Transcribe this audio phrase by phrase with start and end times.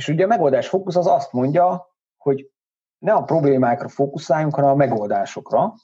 [0.00, 1.86] És ugye a megoldás fókusz az azt mondja,
[2.16, 2.50] hogy
[2.98, 5.74] ne a problémákra fókuszáljunk, hanem a megoldásokra.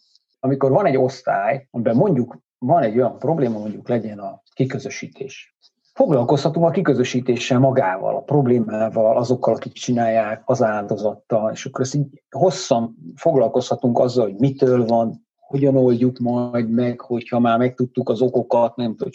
[0.41, 5.57] Amikor van egy osztály, amiben mondjuk van egy olyan probléma, mondjuk legyen a kiközösítés.
[5.93, 12.23] Foglalkozhatunk a kiközösítéssel magával, a problémával, azokkal, akik csinálják, az áldozattal, és akkor ezt így
[12.31, 18.77] hosszan foglalkozhatunk azzal, hogy mitől van, hogyan oldjuk majd meg, hogyha már megtudtuk az okokat,
[18.77, 19.13] nem tudom.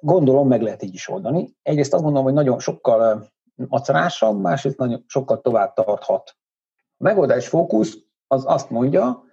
[0.00, 1.54] Gondolom, meg lehet így is oldani.
[1.62, 3.30] Egyrészt azt gondolom, hogy nagyon sokkal
[3.68, 6.36] macerásabb, másrészt nagyon sokkal tovább tarthat.
[6.96, 9.24] A megoldás fókusz az azt mondja,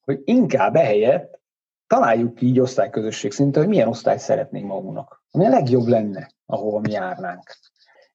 [0.00, 1.40] hogy inkább ehelyett
[1.86, 5.22] találjuk ki így osztályközösség szinten, hogy milyen osztályt szeretnénk magunknak.
[5.30, 7.56] Ami a legjobb lenne, ahova mi járnánk.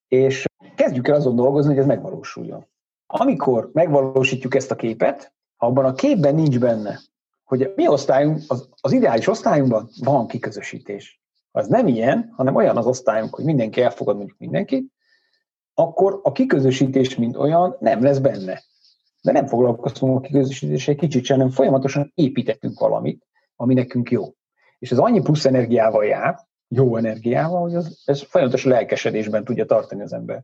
[0.07, 2.67] És kezdjük el azon dolgozni, hogy ez megvalósuljon.
[3.07, 6.99] Amikor megvalósítjuk ezt a képet, ha abban a képben nincs benne,
[7.43, 11.21] hogy a mi osztályunk, az, az ideális osztályunkban van kiközösítés.
[11.51, 14.91] Ha ez nem ilyen, hanem olyan az osztályunk, hogy mindenki elfogad mondjuk mindenkit,
[15.79, 18.61] akkor a kiközösítés, mint olyan, nem lesz benne.
[19.21, 23.25] De nem foglalkozunk a kiközösítéssel kicsit sem, hanem folyamatosan építettünk valamit,
[23.55, 24.23] ami nekünk jó.
[24.79, 30.01] És ez annyi plusz energiával jár, jó energiával, hogy az, ez folyamatos lelkesedésben tudja tartani
[30.01, 30.43] az ember.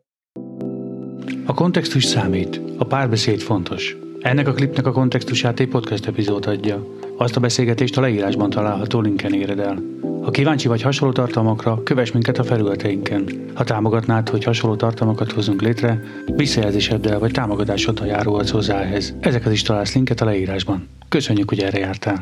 [1.45, 3.97] A kontextus számít, a párbeszéd fontos.
[4.21, 6.87] Ennek a klipnek a kontextusát egy podcast epizód adja.
[7.17, 9.81] Azt a beszélgetést a leírásban található linken éred el.
[10.23, 13.25] Ha kíváncsi vagy hasonló tartalmakra, kövess minket a felületeinken.
[13.53, 15.99] Ha támogatnád, hogy hasonló tartalmakat hozunk létre,
[16.35, 19.15] visszajelzéseddel vagy támogatásoddal járulhatsz hozzá ehhez.
[19.19, 20.87] Ezekhez is találsz linket a leírásban.
[21.09, 22.21] Köszönjük, hogy erre jártál!